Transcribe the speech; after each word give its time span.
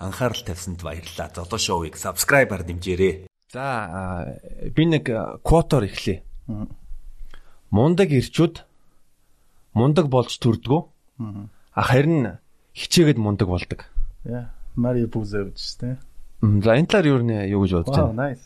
анхаарал 0.00 0.40
тавьсанд 0.40 0.80
баярлалаа. 0.80 1.28
Золоо 1.36 1.60
шоуийг 1.60 1.94
subscribe-аар 2.00 2.64
дэмжээрэй. 2.64 3.28
За 3.52 4.40
би 4.72 4.84
нэг 4.88 5.04
квотоор 5.44 5.84
эхлэе. 5.84 6.24
Мундаг 7.70 8.08
ирчүүд 8.10 8.64
мундаг 9.76 10.08
болж 10.08 10.32
төрдгөө. 10.40 10.80
А 11.76 11.82
харин 11.84 12.40
хичээгээд 12.72 13.20
мундаг 13.20 13.48
болдог. 13.52 13.84
Яа, 14.24 14.50
Мари 14.74 15.04
гэж 15.04 15.60
тийм. 15.78 15.98
За 16.40 16.72
энэ 16.74 16.88
талаар 16.88 17.06
юу 17.06 17.20
нэ 17.20 17.52
юу 17.52 17.62
гэж 17.68 17.72
бодож 17.84 17.96
байна? 18.00 18.32
nice. 18.32 18.44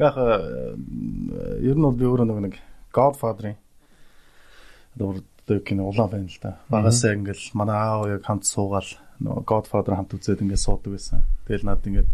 Яг 0.00 0.16
ер 0.16 1.76
нь 1.76 1.84
бол 1.84 1.94
би 1.94 2.08
өөрөө 2.08 2.40
нэг 2.40 2.56
Godfather-ийн 2.96 3.60
одоо 5.44 5.60
кино 5.60 5.88
улаан 5.88 6.10
байна 6.10 6.28
л 6.28 6.38
да. 6.40 6.58
Багасаа 6.68 7.14
ингээл 7.14 7.52
манай 7.52 7.76
аав 7.76 8.08
яг 8.08 8.24
хамт 8.24 8.48
суугаал 8.48 8.88
нөгөө 9.20 9.44
Godfather 9.44 9.94
хамт 9.94 10.16
үзээд 10.16 10.40
ингээд 10.40 10.64
суудаг 10.64 10.96
байсан. 10.96 11.22
Тэгэл 11.44 11.68
над 11.68 11.84
ингээд 11.84 12.08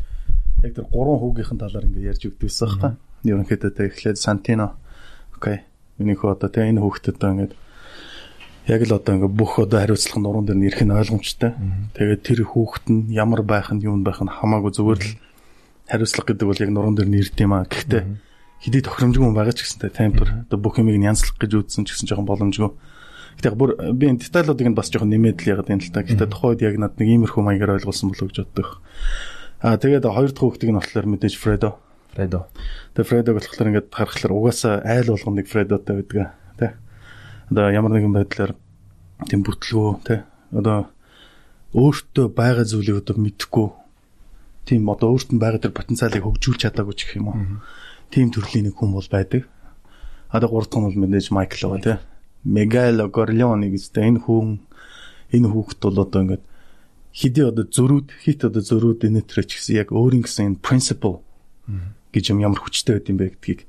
яг 0.67 0.73
тэр 0.75 0.87
гурван 0.91 1.19
хүүгийнхэн 1.23 1.59
талаар 1.63 1.87
ингээд 1.87 2.09
ярьж 2.11 2.23
өгдөг 2.27 2.43
байсан 2.43 2.67
байхгүй. 2.67 2.93
Ерөнхийдөө 3.31 3.71
тэ 3.71 3.87
эхлээд 3.87 4.19
Santino. 4.19 4.69
Окей. 5.39 5.63
Миний 5.99 6.19
хөө 6.19 6.35
одоо 6.35 6.51
тэ 6.51 6.67
энэ 6.67 6.83
хүүхдэд 6.83 7.17
одоо 7.23 7.31
ингээд 7.31 7.53
яг 8.67 8.83
л 8.83 8.93
одоо 8.99 9.13
ингээд 9.15 9.35
бүх 9.39 9.53
одоо 9.63 9.79
хариуцлага 9.79 10.21
нуруунд 10.21 10.49
дээр 10.51 10.61
нэрх 10.61 10.81
нь 10.83 10.91
ойлгомжтой. 10.91 11.55
Тэгээд 11.95 12.21
тэр 12.27 12.41
хүүхэд 12.51 12.87
нь 12.91 13.15
ямар 13.15 13.47
байх 13.47 13.71
нь 13.71 13.85
юу 13.87 13.95
байх 14.03 14.21
нь 14.21 14.29
хамаагүй 14.29 14.75
зүгээр 14.75 15.01
л 15.01 15.11
хариуцлага 15.87 16.35
гэдэг 16.35 16.47
бол 16.51 16.63
яг 16.67 16.71
нуруунд 16.71 16.99
дээр 16.99 17.11
нэрд 17.15 17.37
юм 17.41 17.53
аа. 17.55 17.65
Гэхдээ 17.65 18.03
хэдий 18.61 18.83
тохиромжгүй 18.85 19.25
хүн 19.25 19.37
байгаа 19.39 19.55
ч 19.57 19.65
гэсэнтэй 19.65 19.91
таймтур 19.91 20.29
одоо 20.45 20.59
бүх 20.61 20.77
юмыг 20.77 20.99
нь 21.01 21.09
янзлах 21.09 21.39
гэж 21.41 21.51
үзсэн 21.57 21.89
ч 21.89 21.97
гэсэн 21.97 22.09
жоохон 22.13 22.29
боломжгүй. 22.29 22.71
Гэтэ 23.39 23.55
бүр 23.55 23.95
би 23.95 24.11
энэ 24.11 24.27
деталуудыг 24.27 24.67
нь 24.67 24.79
бас 24.79 24.91
жоохон 24.91 25.13
нэмээд 25.15 25.47
л 25.47 25.51
ягаад 25.55 25.71
юм 25.71 25.79
л 25.79 25.93
та. 25.95 26.03
Гэтэ 26.03 26.27
тухайд 26.27 26.65
яг 26.65 26.75
над 26.81 26.99
нэг 26.99 27.09
иймэрхүү 27.09 27.43
маягаар 27.45 27.79
ойлгуулсан 27.79 28.11
болов 28.11 28.33
гэж 28.33 28.37
боддог. 28.43 28.83
Аа 29.61 29.77
тэгээд 29.77 30.09
хоёр 30.09 30.33
дахь 30.33 30.41
хүүхдийг 30.41 30.71
нь 30.73 30.79
болохоор 30.81 31.07
мэдээж 31.07 31.35
Фредо. 31.37 31.77
Фредо. 32.17 32.49
Тэгээ 32.97 33.09
Фредог 33.09 33.35
болохоор 33.37 33.69
ингээд 33.71 33.89
харахаар 33.93 34.33
угаасаа 34.33 34.75
айл 34.83 35.13
болгоно 35.15 35.37
нэг 35.39 35.47
Фредотой 35.47 35.95
байдаг 36.01 36.33
тий. 36.59 36.71
Одоо 37.53 37.71
ямар 37.71 37.93
нэгэн 37.93 38.15
байдлаар 38.17 38.53
тийм 39.29 39.45
бүтлгөө 39.45 39.91
тий. 40.03 40.21
Одоо 40.51 40.91
өөртөө 41.77 42.27
байгаа 42.35 42.67
зүйлийг 42.67 43.05
одоо 43.07 43.17
мэдхгүй 43.21 43.69
тийм 44.67 44.91
одоо 44.91 45.15
өөртөө 45.15 45.39
байгаа 45.39 45.61
тэр 45.63 45.77
потенциалыг 45.77 46.25
хөгжүүлж 46.25 46.61
чадаагүй 46.67 46.95
ч 46.99 47.01
гэх 47.07 47.21
юм 47.23 47.29
уу. 47.31 47.39
Тийм 48.11 48.35
төрлийн 48.35 48.67
нэг 48.67 48.75
хүн 48.75 48.91
бол 48.91 49.07
байдаг. 49.07 49.47
Одоо 50.35 50.49
гурав 50.51 50.67
дахь 50.67 50.83
нь 50.83 50.87
бол 50.89 50.99
мэдээж 50.99 51.31
Майкл 51.31 51.69
байгаа 51.69 51.85
тий. 51.85 51.99
Мегало 52.45 53.09
Горлеоне 53.09 53.69
гэжтэй 53.71 54.09
энэ 54.09 54.25
хүн 54.25 54.65
энэ 55.33 55.49
хүүхэд 55.49 55.81
бол 55.85 55.99
одоо 56.05 56.21
ингээд 56.25 56.45
хэдий 57.13 57.45
одоо 57.45 57.65
зөрүүд 57.69 58.09
хит 58.25 58.41
одоо 58.47 58.63
зөрүүд 58.63 59.05
энэ 59.07 59.27
төрөч 59.27 59.51
гэсэн 59.59 59.77
яг 59.77 59.89
өөрийн 59.93 60.25
гэсэн 60.25 60.57
энэ 60.57 60.63
principle 60.65 61.21
гэж 62.15 62.25
юм 62.33 62.41
ямар 62.41 62.61
хүчтэй 62.63 62.99
байд 62.99 63.11
юм 63.11 63.19
бэ 63.19 63.27
гэдгийг 63.37 63.61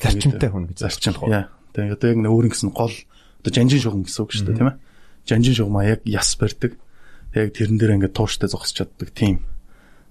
Зарчимтай 0.00 0.50
хүн 0.50 0.64
гэж. 0.70 0.78
зарчим. 0.80 1.14
Яа. 1.28 1.48
Тэгээ 1.72 1.96
одоо 1.96 2.08
яг 2.10 2.18
өөрийн 2.24 2.52
гэсэн 2.52 2.70
гол 2.72 2.94
одоо 3.40 3.52
жанжин 3.52 3.80
шугам 3.80 4.02
гэсэн 4.04 4.22
үг 4.24 4.32
шүү 4.32 4.46
дээ 4.48 4.58
тийм 4.58 4.70
ээ. 4.70 4.78
Жанжин 5.26 5.54
шугамаа 5.56 5.84
яг 5.86 6.00
яс 6.04 6.30
барьдаг. 6.36 6.72
Яг 7.34 7.48
тэрэн 7.52 7.78
дээр 7.78 7.94
ингээд 8.00 8.16
тууштай 8.16 8.48
зогсож 8.48 8.76
чаддаг 8.76 9.10
тийм 9.12 9.44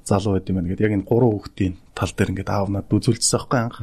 залуу 0.05 0.37
байд 0.37 0.49
юм 0.49 0.57
байна 0.61 0.69
гэдэг. 0.73 0.85
Яг 0.85 0.95
энэ 0.99 1.09
гурван 1.09 1.33
хүүхдийн 1.37 1.73
тал 1.93 2.13
дээр 2.13 2.31
ингээд 2.33 2.49
аав 2.53 2.69
надад 2.69 2.93
үзүүлчихсэн 2.93 3.37
байхгүй 3.39 3.59
анх. 3.61 3.77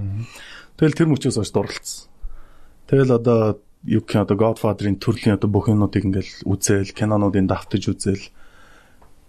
Тэгэл 0.79 0.99
тэр 0.99 1.09
мөчөөс 1.11 1.37
хойш 1.39 1.53
дурлалцсан. 1.55 2.07
Тэгэл 2.87 3.13
одоо 3.19 3.59
юу 3.85 4.01
гэх 4.03 4.15
юм 4.15 4.23
одоо 4.23 4.37
Godfather-ын 4.39 4.99
төрлийн 5.03 5.37
одоо 5.37 5.51
бүх 5.51 5.67
юмнуудыг 5.67 6.07
ингээд 6.07 6.47
үзээл, 6.47 6.95
кинонуудыг 6.95 7.47
давтаж 7.51 7.83
үзээл. 7.91 8.31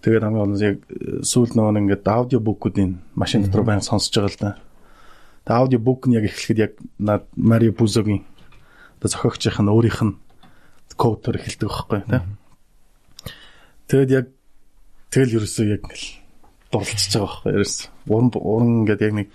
Тэгээд 0.05 0.23
хамгийн 0.23 0.43
гол 0.43 0.53
нь 0.53 0.61
яг 0.61 0.77
сүүл 1.25 1.55
нөгөө 1.57 1.73
нэг 1.73 1.83
ингээд 1.89 2.05
аудио 2.05 2.39
бүкүүдийн 2.43 2.91
машин 3.17 3.47
дотор 3.47 3.65
байн 3.65 3.81
сонсож 3.81 4.13
байгаа 4.13 4.29
л 4.29 4.41
да. 4.41 4.51
Тэгээд 5.47 5.57
аудио 5.57 5.79
бүк 5.81 6.01
нь 6.05 6.15
яг 6.19 6.25
эхлэхэд 6.29 6.59
яг 6.59 6.73
над 6.99 7.25
Марио 7.33 7.73
Пузогийн 7.73 8.21
одоо 8.99 9.09
зохиогчийнх 9.09 9.59
нь 9.63 9.73
өөрийнх 9.73 10.01
нь 10.05 10.13
кодтор 10.93 11.41
эхэлдэг 11.41 11.69
байхгүй 11.69 12.01
тийм. 12.05 12.37
Тэгэд 13.89 14.11
яг 14.13 14.25
тэгэл 15.09 15.41
ерөөсөө 15.41 15.65
яг 15.73 15.81
ингээл 15.89 16.07
дурлцж 16.69 17.11
байгаа 17.17 17.25
байхгүй 17.25 17.51
ерөөс. 17.57 17.75
Уран 18.07 18.29
уран 18.37 18.85
гэдэг 18.85 19.07
яг 19.09 19.15
нэг 19.17 19.29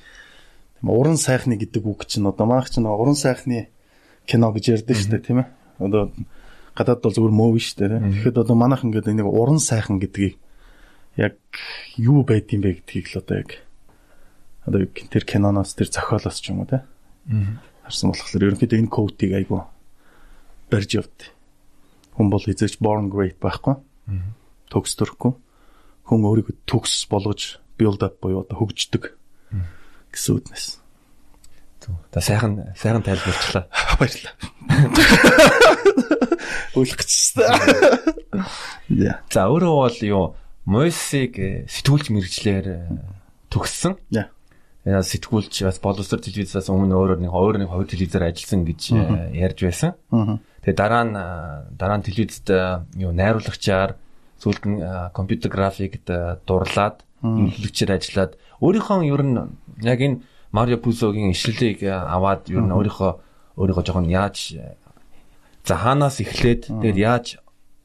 уран 0.86 1.18
сайхны 1.18 1.58
гэдэг 1.58 1.82
үг 1.82 2.06
чинь 2.06 2.28
одоо 2.28 2.46
маах 2.46 2.70
чинь 2.70 2.86
уран 2.86 3.18
сайхны 3.18 3.68
кино 4.28 4.52
гэж 4.52 4.64
ярьдэн 4.84 4.96
шүү 5.00 5.10
дээ 5.16 5.24
тийм 5.24 5.40
ээ. 5.40 5.48
Одоо 5.80 6.12
гадаад 6.76 7.00
бол 7.00 7.16
зүгээр 7.16 7.34
мөв 7.34 7.56
шүү 7.56 7.76
дээ. 7.80 8.04
Тэгэхэд 8.28 8.42
одоо 8.44 8.56
манайх 8.60 8.84
ингээд 8.84 9.08
нэг 9.08 9.24
уран 9.24 9.56
сайхан 9.56 9.96
гэдгийг 9.96 10.36
яг 11.16 11.40
юу 11.96 12.22
байд 12.28 12.52
юм 12.52 12.62
бэ 12.62 12.84
гэдгийг 12.84 13.16
л 13.16 13.20
одоо 13.24 13.36
яг 13.40 13.50
одоо 14.68 14.84
тэр 14.84 15.24
киноноос 15.24 15.72
тэр 15.72 15.88
зохиолоос 15.88 16.38
ч 16.44 16.52
юм 16.52 16.62
уу 16.62 16.68
тийм 16.68 16.84
харсан 17.88 18.12
болохоор 18.12 18.44
ерөнхийдөө 18.52 18.78
энэ 18.84 18.92
кодыг 18.92 19.32
айгу 19.32 19.64
барьж 20.68 20.90
явд. 21.00 21.32
Хүн 22.16 22.28
бол 22.28 22.44
эзэж 22.44 22.76
born 22.84 23.08
great 23.08 23.40
байхгүй. 23.40 23.80
Төгс 24.68 24.92
төрөхгүй. 25.00 25.32
Хүн 26.04 26.20
өөрийгөө 26.28 26.56
төгс 26.68 27.08
болгож 27.08 27.60
build 27.80 28.04
up 28.04 28.20
буюу 28.20 28.44
одоо 28.44 28.60
хөгждөг 28.60 29.16
гэсэн 30.12 30.36
үгнээс. 30.36 30.66
Та 32.10 32.20
сайхан 32.20 32.72
сайхан 32.76 33.02
тайлбарчлаа. 33.02 33.68
Баярлалаа. 34.00 34.34
Үлэх 36.74 36.98
гэжтэй. 37.00 37.48
Яа. 38.88 39.20
За 39.32 39.48
өөрөө 39.48 39.74
бол 39.76 39.98
юу 40.04 40.24
Мойсыг 40.68 41.38
э, 41.40 41.64
сэтгүүлч 41.64 42.12
мэрэгчлэр 42.12 42.66
э, 42.68 42.76
төгссөн. 43.48 43.96
Яа. 44.12 44.28
Сэтгүүлч 44.84 45.64
бас 45.64 45.80
боловсрол 45.80 46.20
телевизээс 46.20 46.68
өмнө 46.68 46.96
өөрөө 46.96 47.18
нэг 47.24 47.32
өөр 47.32 47.56
нэг 47.64 47.72
хоёр 47.72 47.88
телевизээр 47.88 48.28
ажилласан 48.28 48.64
гэж 48.68 48.80
э, 48.92 49.00
ярьж 49.36 49.64
байсан. 49.64 49.96
Тэгээ 50.12 50.76
дараа 50.76 51.04
нь 51.08 51.16
дараа 51.72 51.98
нь 52.00 52.06
телевизэд 52.08 52.48
юу 53.00 53.12
найруулагчаар 53.16 53.96
сүүлд 54.40 54.64
нь 54.68 54.80
компьютер 55.16 55.52
графикт 55.52 56.08
дурлаад 56.44 57.04
эмнэлэгчээр 57.24 57.96
ажиллаад 57.96 58.36
өөрийнхөө 58.60 59.08
ер 59.08 59.22
нь 59.24 59.36
яг 59.84 60.00
энэ 60.04 60.20
Марио 60.52 60.78
Пузогийн 60.78 61.32
ишлэлийг 61.32 61.82
э, 61.84 61.92
аваад 61.92 62.48
ер 62.48 62.64
нь 62.64 62.72
өөрийнхөө 62.72 63.12
өөрийнхөө 63.60 63.84
жоохон 63.84 64.08
яаж 64.08 64.56
э, 64.56 64.80
за 65.64 65.76
хаанаас 65.76 66.20
эхлээд 66.24 66.72
тэгээд 66.72 66.96
яаж 66.96 67.26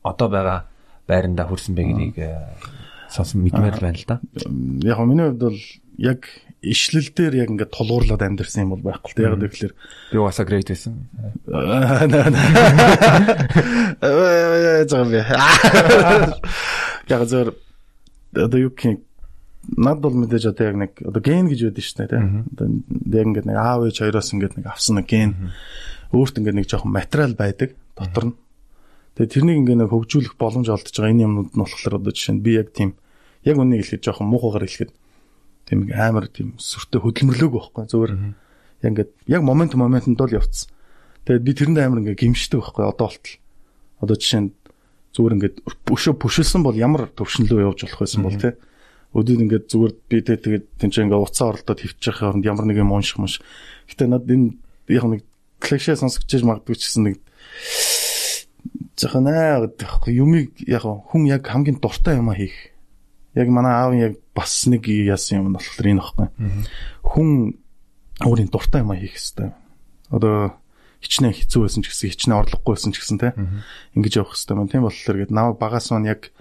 одоо 0.03 0.27
байгаа 0.31 0.59
байрандаа 1.07 1.47
хүрсэн 1.51 1.75
бэ 1.75 1.83
гэдгийг 1.83 2.17
э, 2.23 2.39
сонсон 3.11 3.43
мэдмээр 3.43 3.75
л 3.75 3.83
байна 3.83 3.99
л 3.99 4.07
да. 4.07 4.17
Яг 4.87 4.99
нь 5.03 5.09
миний 5.11 5.27
хувьд 5.27 5.43
бол 5.43 5.59
яг 5.99 6.23
ишлэл 6.63 7.11
дээр 7.11 7.43
яг 7.43 7.51
ингээд 7.51 7.75
тулгуурлаад 7.75 8.23
амьдэрсэн 8.23 8.63
юм 8.63 8.79
бол 8.79 8.95
байхгүй. 8.95 9.11
Яг 9.19 9.35
тэгэхээр 9.35 9.75
Би 10.15 10.17
угаасаа 10.17 10.47
грейт 10.47 10.71
байсан. 10.71 11.03
Аа 11.51 12.07
зам 14.87 15.11
би. 15.11 15.19
Яг 17.11 17.21
зөв 17.27 17.59
одоо 18.31 18.59
юу 18.59 18.71
гэх 18.71 19.03
над 19.63 19.99
бол 20.03 20.13
мэдээж 20.13 20.51
одоо 20.51 20.65
яг 20.67 20.75
нэг 20.75 20.91
одоо 20.99 21.21
ген 21.23 21.47
гэж 21.47 21.59
байдаг 21.71 21.83
шүү 21.83 21.97
дээ 22.03 22.11
тийм. 22.11 22.27
Одоо 22.51 22.67
яг 23.15 23.25
ингээд 23.31 23.47
нэг 23.47 23.57
аав 23.57 23.87
ээж 23.87 23.97
хоёроос 24.03 24.29
ингээд 24.35 24.53
нэг 24.59 24.65
авсан 24.67 24.99
нэг 24.99 25.07
ген 25.07 25.31
өөрт 26.11 26.35
ингээд 26.39 26.57
нэг 26.59 26.67
жоохон 26.67 26.91
материал 26.91 27.33
байдаг 27.33 27.75
дотор 27.95 28.25
нь. 28.27 28.35
Тэгээ 29.15 29.33
тэрнийг 29.33 29.57
ингээд 29.63 29.79
нэг 29.85 29.89
хөгжүүлэх 29.89 30.35
боломж 30.35 30.67
олдож 30.67 30.91
байгаа 30.91 31.13
энэ 31.15 31.25
юмнууд 31.25 31.49
нь 31.55 31.61
болохоор 31.63 31.95
одоо 32.01 32.11
жишээ 32.11 32.35
нь 32.35 32.43
би 32.43 32.51
яг 32.59 32.75
тийм 32.75 32.99
яг 33.47 33.55
үнийг 33.55 33.87
хэлэхэд 33.87 34.03
жоохон 34.03 34.27
муухайгаар 34.27 34.67
хэлэхэд 34.67 34.91
тийм 35.69 35.79
амар 35.95 36.25
тийм 36.27 36.49
сүртэй 36.59 36.99
хөдөлмөрлөөг 36.99 37.53
байхгүй 37.55 37.85
зөвөр 37.87 38.11
яг 38.83 38.89
ингээд 38.91 39.11
яг 39.31 39.41
момент 39.47 39.73
моментод 39.79 40.19
бол 40.19 40.37
явцсан. 40.43 40.67
Тэгээд 41.23 41.47
би 41.47 41.51
тэрэнд 41.55 41.79
амар 41.79 41.99
ингээд 42.03 42.19
гимшдэг 42.19 42.59
байхгүй 42.59 42.83
одоо 42.83 43.07
болтол. 43.07 43.35
Одоо 44.03 44.15
жишээ 44.19 44.41
нь 44.43 44.51
зүгээр 45.15 45.35
ингээд 45.39 45.55
өшөө 45.87 46.13
пүшилсэн 46.19 46.61
бол 46.65 46.75
ямар 46.75 47.07
төвшнлөө 47.15 47.63
явж 47.63 47.79
болох 47.87 48.01
байсан 48.03 48.21
бол 48.25 48.35
тий. 48.35 48.53
Өдөрт 49.13 49.45
ингээд 49.45 49.65
зүгээр 49.69 49.93
би 50.09 50.17
тэ 50.25 50.41
тэгээд 50.41 50.65
тэнцээ 50.81 51.05
ингээд 51.05 51.21
уцаа 51.21 51.53
оролдоод 51.53 51.79
хөвчих 51.85 52.17
хооронд 52.17 52.45
ямар 52.45 52.65
нэг 52.65 52.81
юм 52.81 52.93
унших 52.93 53.21
маш. 53.21 53.37
Гэтэ 53.85 54.09
над 54.09 54.25
энэ 54.25 54.57
яг 54.89 55.05
нэг 55.05 55.21
клишэ 55.61 55.95
сонсогч 56.01 56.41
магадгүй 56.41 56.75
ч 56.75 56.89
гэсэн 56.89 57.03
нэг 57.07 57.17
зохион 58.97 59.27
аа 59.29 59.63
гэдэг 59.63 59.85
байхгүй 59.85 60.13
юмыг 60.17 60.49
яг 60.65 60.83
хүн 60.85 61.29
яг 61.29 61.45
хамгийн 61.45 61.77
дуртай 61.77 62.17
юм 62.17 62.29
а 62.29 62.37
хийх. 62.37 62.73
Яг 63.37 63.47
манай 63.49 63.73
аав 63.73 63.93
яг 63.93 64.17
бас 64.33 64.65
нэг 64.65 64.85
яасан 64.87 65.45
юм 65.45 65.53
болохоор 65.53 65.87
энэ 65.87 66.01
байхгүй. 66.01 66.27
Хүн 67.05 67.29
өөрийн 68.21 68.49
дуртай 68.49 68.81
юм 68.81 68.91
а 68.93 68.99
хийх 68.99 69.17
хэвээр. 69.17 69.53
Одоо 70.13 70.57
хичнээн 71.01 71.35
хэцүү 71.35 71.61
байсан 71.61 71.81
ч 71.83 71.91
гэсэн 71.91 72.09
хичнээн 72.13 72.39
орлогогүй 72.39 72.73
байсан 72.77 72.93
ч 72.93 73.01
гэсэн 73.01 73.17
те 73.19 73.33
ингэж 73.97 74.13
явах 74.21 74.37
хэвээр 74.37 74.57
байна. 74.57 74.71
Тийм 74.71 74.83
болохоор 74.87 75.17
гээд 75.19 75.33
намайг 75.33 75.57
багаас 75.59 75.91
маань 75.91 76.09
яг 76.09 76.31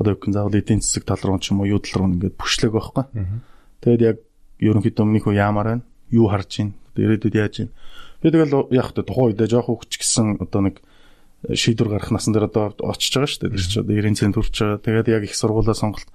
одоо 0.00 0.16
юу 0.16 0.20
гэх 0.24 0.32
заавал 0.32 0.56
эдийн 0.56 0.80
засаг 0.80 1.04
тал 1.04 1.20
руу 1.20 1.38
ч 1.38 1.52
юм 1.52 1.60
уу 1.60 1.68
юу 1.68 1.80
тал 1.84 2.00
руу 2.00 2.08
ингээд 2.08 2.40
бүшлэг 2.40 2.72
байхгүй. 2.72 3.04
Тэгээд 3.84 4.02
яг 4.02 4.16
ерөнхийдөө 4.64 5.04
өмнөхөө 5.04 5.34
яамаар 5.36 5.68
байна. 5.76 5.84
Юу 6.08 6.26
харж 6.32 6.50
байна. 6.64 6.74
Ирээдүйд 6.96 7.36
яаж 7.36 7.54
байна. 7.60 7.72
Би 8.24 8.28
тэгэл 8.32 8.72
яг 8.72 8.88
та 8.96 9.04
тухайн 9.04 9.36
үедээ 9.36 9.48
жоох 9.52 9.68
хөвч 9.68 9.92
гисэн 10.00 10.40
одоо 10.40 10.60
нэг 10.64 10.80
шийдвэр 11.48 11.88
гарах 12.00 12.10
насан 12.12 12.32
дээр 12.32 12.48
одоо 12.48 12.72
очиж 12.80 13.16
байгаа 13.16 13.28
шүү 13.28 13.40
дээ. 13.44 13.52
Тэр 13.52 13.60
чинь 13.60 13.80
одоо 13.84 13.94
90 13.96 14.16
цент 14.16 14.36
хүрч 14.36 14.56
байгаа. 14.60 14.84
Тэгээд 14.84 15.08
яг 15.08 15.22
их 15.24 15.34
сургуулаа 15.36 15.76
сонголт 15.76 16.08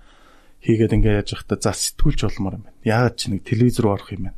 хийгээд 0.61 0.95
ингээ 0.97 1.17
яаж 1.21 1.29
явахдаа 1.33 1.57
за 1.61 1.73
сэтгүүлч 1.73 2.19
болмоор 2.25 2.57
юм 2.57 2.63
байна. 2.69 2.77
Яагаад 2.85 3.15
чи 3.17 3.25
нэг 3.33 3.41
телевиз 3.45 3.77
рүү 3.81 3.91
орох 3.93 4.09
юм 4.13 4.29
бэ? 4.29 4.31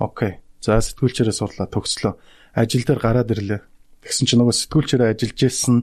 Окей. 0.00 0.32
За 0.60 0.80
сэтгүүлчээрээ 0.80 1.36
сурлаа, 1.36 1.68
төгслөө. 1.68 2.12
Ажил 2.56 2.84
дээр 2.84 3.00
гараад 3.00 3.32
ирлээ. 3.32 3.60
Тэгсэн 4.04 4.26
чинь 4.28 4.40
нөгөө 4.40 4.56
сэтгүүлчээрээ 4.56 5.12
ажиллаж 5.12 5.40
исэн 5.44 5.76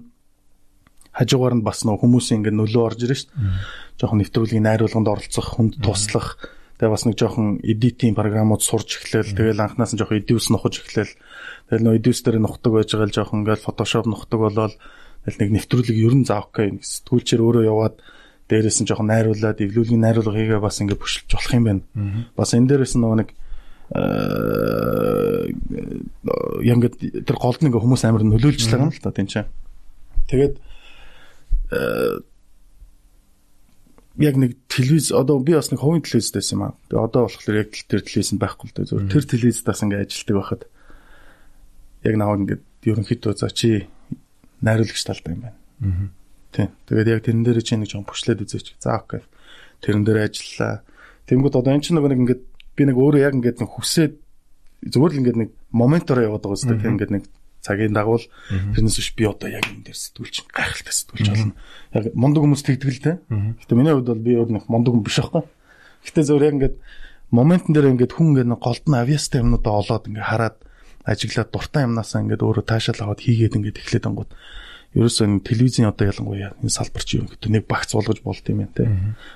хажуугаар 1.15 1.55
нь 1.55 1.63
бас 1.63 1.87
нөгөө 1.87 2.03
хүмүүсийн 2.03 2.43
ингээ 2.43 2.55
нөлөө 2.59 2.83
орж 2.83 2.99
ирж 3.07 3.21
дээ. 3.31 3.39
Жохон 3.95 4.19
нэвтрүүлгийн 4.19 4.67
найруулганд 4.67 5.07
оролцох, 5.07 5.47
хүнд 5.55 5.79
туслах. 5.79 6.35
Тэгээ 6.75 6.91
бас 6.91 7.03
нэг 7.07 7.15
жоохон 7.15 7.63
эдитийн 7.63 8.19
програмууд 8.19 8.59
сурч 8.59 8.99
эхлээл. 8.99 9.31
Тэгэл 9.31 9.63
анханаас 9.63 9.95
нь 9.95 9.99
жоохон 10.03 10.19
эдиус 10.19 10.51
нухаж 10.51 10.83
эхлээл. 10.83 11.15
Тэгэл 11.71 11.83
нөгөө 11.87 11.99
эдиус 12.03 12.19
дээр 12.19 12.43
нухдаг 12.43 12.71
байж 12.75 12.91
байгаа 12.91 13.07
л 13.07 13.15
жоохон 13.15 13.39
ингээл 13.47 13.63
фотошоп 13.63 14.05
нухдаг 14.11 14.39
болоод 14.43 14.75
тэгэл 15.23 15.39
нэг 15.39 15.49
нэвтрүүлэг 15.55 15.95
ер 15.95 16.15
нь 16.19 16.27
заа 16.27 16.43
окей. 16.43 16.75
Сэтгүүлчээр 16.83 17.41
өөрөө 17.47 17.63
яваад 17.63 17.95
дээрээс 18.51 18.83
нь 18.83 18.87
жоохон 18.91 19.07
найруулад 19.07 19.63
эвлүүлгийн 19.63 20.03
найруулга 20.03 20.35
хийгээ 20.35 20.59
бас 20.59 20.83
ингээд 20.83 20.99
бүшилж 20.99 21.31
болох 21.31 21.53
юм 21.55 21.63
байна. 21.63 21.83
Бас 22.35 22.51
энэ 22.51 22.67
дээрээс 22.75 22.99
нөгөө 22.99 23.17
нэг 23.23 23.29
яг 26.59 26.75
ингээд 26.75 27.23
тэр 27.23 27.37
голд 27.39 27.61
нэг 27.63 27.73
хүмүүс 27.73 28.03
амар 28.03 28.25
нөлөөлж 28.25 28.61
байгаа 28.67 28.89
юм 28.89 28.93
л 28.93 28.99
та 28.99 29.15
тийм 29.15 29.31
ч. 29.31 29.47
Тэгээд 30.29 30.59
яг 34.17 34.35
нэг 34.39 34.55
телевиз 34.71 35.11
одоо 35.11 35.39
би 35.43 35.53
бас 35.55 35.71
нэг 35.71 35.83
хувийн 35.83 36.03
телевизтэй 36.03 36.39
байсан 36.39 36.55
юм 36.55 36.63
аа. 36.63 36.73
Тэгээ 36.87 37.03
одоо 37.03 37.21
болохоор 37.27 37.59
яг 37.59 37.69
тэр 37.75 38.01
телевиз 38.01 38.31
нь 38.31 38.39
байхгүй 38.39 38.65
л 38.71 38.75
дээ 38.79 38.87
зөв. 38.87 39.03
Тэр 39.11 39.23
телевиздаас 39.27 39.83
ингээд 39.83 40.05
ажилтдаг 40.07 40.35
байхад 40.39 40.61
яг 42.07 42.15
наваг 42.15 42.39
ингээд 42.47 42.63
ерөнхийдөө 42.87 43.33
за 43.35 43.51
чи 43.51 43.91
найруулагч 44.63 45.03
талтай 45.03 45.35
юм 45.35 45.41
байна. 45.43 45.59
Аа. 45.83 46.07
Тийм. 46.55 46.69
Тэгээд 46.87 47.11
яг 47.11 47.21
тэрэн 47.27 47.43
дээр 47.43 47.59
чи 47.59 47.75
нэг 47.75 47.91
жоон 47.91 48.07
бүшлээд 48.07 48.43
үзээч. 48.47 48.79
За 48.79 48.95
окей. 49.03 49.19
Тэрэн 49.83 50.07
дээр 50.07 50.31
ажиллаа. 50.31 50.79
Тэнгүүд 51.27 51.59
одоо 51.59 51.75
эн 51.75 51.83
чинь 51.83 51.99
нөгөө 51.99 52.11
нэг 52.15 52.21
ингээд 52.23 52.43
би 52.79 52.83
нэг 52.87 52.95
өөрөө 52.95 53.19
яг 53.19 53.35
ингээд 53.35 53.59
нэг 53.59 53.69
хүсээд 53.75 54.13
зүгээр 54.87 55.11
л 55.11 55.19
ингээд 55.19 55.39
нэг 55.43 55.49
моментоор 55.75 56.23
яваад 56.23 56.43
байгаа 56.47 56.55
үстэй. 56.55 56.79
Тийм 56.79 56.95
ингээд 56.95 57.11
нэг 57.19 57.23
цагийн 57.65 57.97
дагуул 57.97 58.21
тэрнээс 58.53 58.97
биш 59.01 59.09
би 59.17 59.25
одоо 59.25 59.49
яг 59.49 59.65
энэ 59.65 59.89
дээр 59.89 59.97
сэтгүүлч 59.97 60.35
гайхалтай 60.53 60.93
сэтгүүлч 60.93 61.27
болно. 61.33 61.53
Яг 61.97 62.13
мундаг 62.13 62.45
хүмүүс 62.45 62.61
тэгдэг 62.61 62.89
л 62.93 63.01
дээ. 63.01 63.17
Гэтэ 63.65 63.73
миний 63.73 63.93
хувьд 63.97 64.09
бол 64.13 64.21
би 64.21 64.37
өөр 64.37 64.49
нэг 64.53 64.69
мундаг 64.69 64.93
хүн 64.93 65.01
биш 65.01 65.17
байхгүй. 65.17 65.43
Гэтэ 66.05 66.21
зөвөр 66.29 66.45
яг 66.45 66.53
ингээд 66.61 66.75
моментн 67.33 67.73
дээр 67.73 67.91
ингээд 67.97 68.13
хүн 68.13 68.37
ингээд 68.37 68.53
голдон 68.61 68.93
авьяастай 69.01 69.41
юмнуудаа 69.41 69.73
олоод 69.81 70.05
ингээд 70.05 70.29
хараад 70.29 70.57
ажиглаад 71.05 71.49
дуртай 71.49 71.83
юмнасаа 71.89 72.21
ингээд 72.21 72.45
өөрөө 72.45 72.65
таашаал 72.69 73.01
аваад 73.09 73.21
хийгээд 73.25 73.57
ингээд 73.57 73.81
эхлээд 73.81 74.05
ангууд 74.05 74.31
ерөөсөө 74.95 75.25
энэ 75.27 75.45
телевизийн 75.45 75.89
одоо 75.91 76.05
ялангуяа 76.07 76.55
энэ 76.61 76.71
салбар 76.71 77.03
чи 77.03 77.19
юм 77.19 77.27
гэдэг 77.27 77.49
нэг 77.51 77.63
багц 77.67 77.91
болгож 77.93 78.19
болд 78.23 78.45
юм 78.47 78.63
байна 78.63 78.77
те. 78.77 78.85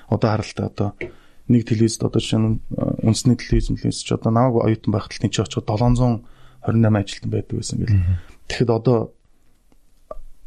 Одоо 0.08 0.28
харалтай 0.32 0.66
одоо 0.66 0.88
нэг 1.50 1.62
телевизд 1.68 2.00
одоо 2.00 2.22
нь 2.22 2.62
үндэсний 3.04 3.36
телевиз 3.36 3.68
мэлээс 3.74 4.00
ч 4.06 4.14
одоо 4.14 4.32
намайг 4.32 4.56
оюутан 4.56 4.94
байхад 4.94 5.12
л 5.12 5.22
тийч 5.26 5.36
очоод 5.42 5.66
700 5.68 6.24
28 6.64 7.00
ажилтан 7.00 7.30
байдаг 7.30 7.56
байсан 7.56 7.78
гэл. 7.80 7.96
Тэгэхэд 8.48 8.70
одоо 8.70 8.98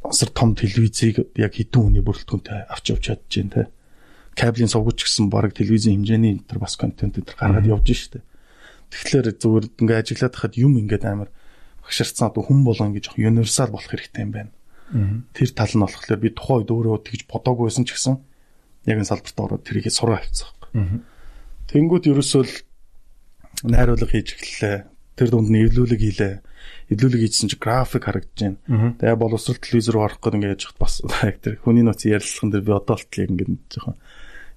асар 0.04 0.30
том 0.30 0.56
телевизийг 0.56 1.31
яг 1.39 1.54
хэдэн 1.56 1.81
хүний 1.81 2.04
бүрэлдэхүүнтэй 2.04 2.68
авч 2.68 2.86
явж 2.92 3.04
чадж 3.07 3.31
байна 3.31 3.54
те. 3.56 3.63
Кабелийн 4.36 4.69
сувгч 4.69 5.07
гэсэн 5.07 5.30
баг 5.31 5.54
телевизийн 5.56 6.04
хэмжээний 6.04 6.44
тэр 6.44 6.60
бас 6.60 6.75
контент 6.75 7.15
тэр 7.15 7.38
гаргаад 7.38 7.65
явж 7.65 7.88
штэ. 7.95 8.21
Тэгэхээр 8.92 9.27
зүгээр 9.39 9.65
ингээ 9.80 10.00
ажиглаад 10.04 10.36
хахад 10.36 10.60
юм 10.60 10.77
ингээд 10.77 11.06
амар 11.07 11.30
багшарцсан 11.81 12.30
одоо 12.30 12.44
хүн 12.44 12.62
болгон 12.68 12.94
гэж 12.94 13.15
универсал 13.18 13.71
болох 13.71 13.89
хэрэгтэй 13.89 14.24
юм 14.27 14.31
байна. 14.36 14.51
Тэр 15.33 15.50
тал 15.56 15.74
нь 15.74 15.81
болохоор 15.81 16.19
би 16.19 16.30
тухайн 16.30 16.68
үед 16.68 16.69
өөрөө 16.69 16.98
тэгж 17.07 17.21
бодоагүйсэн 17.31 17.86
ч 17.88 17.98
гэсэн 17.98 18.15
яг 18.86 18.98
энэ 19.00 19.10
салбарт 19.10 19.39
ороод 19.39 19.63
тэрийг 19.63 19.89
сураа 19.89 20.21
авчихсан. 20.21 21.01
Тэнгүүд 21.71 22.06
ерөөсөө 22.12 22.44
найруулга 23.65 24.10
хийж 24.12 24.36
эхэллээ 24.36 24.93
тэр 25.15 25.30
дунд 25.30 25.50
нь 25.50 25.62
эвлүүлэг 25.65 26.01
хийлээ. 26.01 26.33
Эвлүүлэг 26.89 27.21
хийсэн 27.21 27.50
чи 27.54 27.57
график 27.62 28.10
харагдаж 28.10 28.57
байна. 28.65 28.98
Тэгээ 28.98 29.21
боловсрол 29.21 29.62
телевиз 29.62 29.88
рүү 29.94 30.01
орох 30.01 30.19
гээд 30.21 30.38
ингээд 30.38 30.56
яж 30.57 30.63
бас 30.80 31.01
яг 31.27 31.38
тэр 31.42 31.62
хүний 31.62 31.86
нууц 31.86 32.06
ярилцлаган 32.06 32.51
дээр 32.51 32.65
би 32.65 32.74
одоо 32.74 32.95
болтлыг 32.98 33.30
ингээд 33.30 33.51
жоохон 33.69 33.98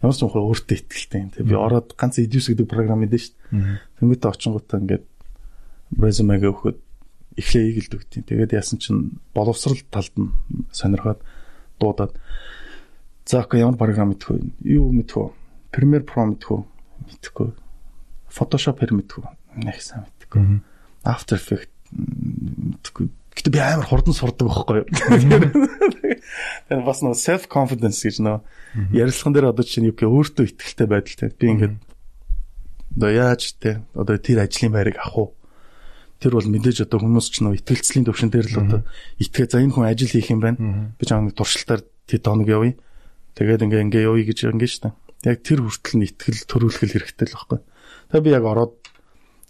ямар 0.01 0.17
ч 0.17 0.21
юм 0.25 0.31
хөө 0.33 0.45
өөртөө 0.49 0.77
ихтэй 0.77 1.21
юм. 1.21 1.31
Тэгээ 1.33 1.51
би 1.51 1.57
ороод 1.57 1.89
ганц 1.97 2.15
Edius 2.21 2.49
гэдэг 2.49 2.69
програм 2.69 3.01
мэдэн 3.01 3.21
шүү 3.21 3.35
дээ. 3.53 3.81
Тэнгүүтээ 4.01 4.31
очингуудаа 4.33 4.79
ингээд 4.81 5.05
резюмегээ 5.97 6.51
өгөхөд 6.53 6.79
эхлээ 7.37 7.65
ийгэлд 7.69 7.93
өгдیں۔ 7.97 8.25
Тэгээд 8.29 8.57
яасан 8.57 8.81
чинь 8.81 9.21
боловсрал 9.37 9.81
талд 9.93 10.15
нь 10.17 10.33
сонирхоод 10.73 11.21
дуудаад 11.81 12.17
за 13.25 13.45
окей 13.45 13.61
ямар 13.61 13.77
програм 13.77 14.13
мэдэх 14.13 14.33
вэ? 14.33 14.41
Юу 14.65 14.93
мэдэх 14.93 15.17
вэ? 15.17 15.33
Premiere 15.73 16.05
Pro 16.05 16.25
мэдэх 16.25 16.49
үү? 16.49 16.63
Мэдхгүй. 17.13 17.49
Photoshop 18.33 18.81
хэр 18.81 18.97
мэдэх 18.97 19.21
үү? 19.21 19.27
Нэг 19.61 19.81
сайн 19.85 20.09
мэдхгүй. 20.27 20.61
After 21.07 21.39
Effects 21.39 21.71
мэдхгүй. 21.95 23.09
Гэтэ 23.37 23.53
би 23.53 23.61
амар 23.61 23.87
хурдан 23.87 24.17
сурдаг 24.17 24.49
байхгүй 24.49 24.83
юу. 24.83 24.89
Тэр 26.67 26.83
бас 26.83 27.03
нөө 27.05 27.15
self 27.15 27.47
confidence 27.53 28.01
гэж 28.03 28.25
нөө 28.25 28.41
ярилцлаган 28.97 29.35
дээр 29.37 29.51
одоо 29.53 29.65
чинь 29.65 29.87
юу 29.87 29.95
гэх 29.95 30.09
өөртөө 30.09 30.45
ихтэй 30.57 30.89
байдалтай. 30.89 31.31
Би 31.37 31.47
ингээд 31.53 31.77
одоо 32.97 33.11
яаж 33.13 33.55
те 33.61 33.85
одоо 33.93 34.17
тэр 34.17 34.41
ажлын 34.41 34.73
байрыг 34.73 34.97
авах 34.97 35.17
уу? 35.17 35.29
Тэр 36.17 36.41
бол 36.41 36.49
мэдээж 36.49 36.89
одоо 36.89 37.05
хүмүүс 37.05 37.29
ч 37.29 37.45
нөө 37.45 37.61
ихтгэлцлийн 37.61 38.09
төвшин 38.09 38.33
дээр 38.33 38.49
л 38.49 38.61
одоо 38.65 38.81
итгээ 39.21 39.47
за 39.53 39.61
энэ 39.61 39.77
хүн 39.77 39.85
ажил 39.85 40.09
хийх 40.09 40.33
юм 40.33 40.41
байна. 40.41 40.97
Би 40.97 41.05
чам 41.05 41.29
нэг 41.29 41.37
туршилтаар 41.37 41.85
тэд 42.09 42.25
хоног 42.25 42.49
явъя. 42.49 42.75
Тэгээд 43.37 43.69
ингээ 43.69 43.85
ингээ 43.85 44.09
явъя 44.09 44.25
гэж 44.33 44.49
ингээ 44.49 44.73
штэ. 44.73 44.97
Яг 45.29 45.45
тэр 45.45 45.61
хүртэл 45.61 46.01
нь 46.01 46.09
ихтгэл 46.09 46.49
төрүүлэх 46.49 46.89
хэрэгтэй 46.89 47.27
л 47.29 47.37
байхгүй. 47.37 47.61
Тэгээ 48.17 48.25
би 48.25 48.31
яг 48.33 48.45
ороод 48.49 48.81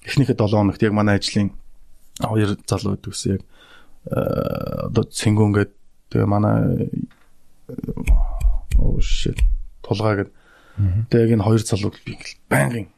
эхнийхээ 0.06 0.38
7 0.38 0.54
хоногт 0.54 0.82
яг 0.82 0.94
манай 0.94 1.18
ажлын 1.18 1.50
хоёр 2.22 2.56
залуу 2.66 2.96
байдаг 2.96 3.12
гэсэн 3.12 3.32
яг 3.36 3.42
одоо 4.86 5.04
цэнгүүн 5.04 5.52
гээд 5.52 5.72
тэгээ 6.14 6.28
манай 6.30 6.56
оо 8.78 8.98
shit 9.02 9.38
тулгаа 9.82 10.24
гээд 10.24 10.30
тэгээ 11.10 11.24
яг 11.26 11.32
энэ 11.34 11.46
хоёр 11.46 11.62
залуу 11.62 11.92
би 12.06 12.14
ингээл 12.14 12.38
байнгын. 12.48 12.88